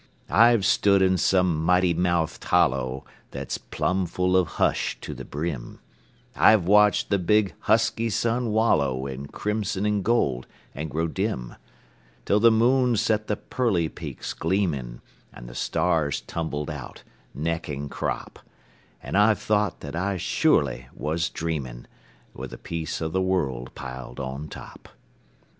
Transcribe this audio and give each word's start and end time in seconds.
I've 0.33 0.65
stood 0.65 1.03
in 1.03 1.19
some 1.19 1.63
mighty 1.63 1.93
mouthed 1.93 2.43
hollow 2.45 3.05
That's 3.29 3.59
plumb 3.59 4.07
full 4.07 4.35
of 4.35 4.47
hush 4.57 4.97
to 5.01 5.13
the 5.13 5.23
brim; 5.23 5.77
I've 6.35 6.65
watched 6.65 7.11
the 7.11 7.19
big, 7.19 7.53
husky 7.59 8.09
sun 8.09 8.51
wallow 8.51 9.05
In 9.05 9.27
crimson 9.27 9.85
and 9.85 10.03
gold, 10.03 10.47
and 10.73 10.89
grow 10.89 11.07
dim, 11.07 11.53
Till 12.25 12.39
the 12.39 12.49
moon 12.49 12.97
set 12.97 13.27
the 13.27 13.37
pearly 13.37 13.89
peaks 13.89 14.33
gleaming, 14.33 15.01
And 15.31 15.47
the 15.47 15.53
stars 15.53 16.21
tumbled 16.21 16.71
out, 16.71 17.03
neck 17.35 17.69
and 17.69 17.87
crop; 17.91 18.39
And 19.03 19.15
I've 19.15 19.37
thought 19.37 19.81
that 19.81 19.95
I 19.95 20.17
surely 20.17 20.87
was 20.95 21.29
dreaming, 21.29 21.85
With 22.33 22.49
the 22.49 22.57
peace 22.57 23.03
o' 23.03 23.07
the 23.07 23.21
world 23.21 23.75
piled 23.75 24.19
on 24.19 24.47
top. 24.47 24.89